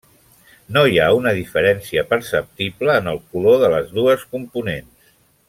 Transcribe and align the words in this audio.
No 0.77 0.81
hi 0.91 0.95
ha 1.01 1.09
una 1.17 1.33
diferència 1.39 2.05
perceptible 2.13 2.97
en 3.03 3.11
el 3.13 3.21
color 3.35 3.61
de 3.65 3.71
les 3.75 3.93
dues 4.01 4.25
components. 4.35 5.07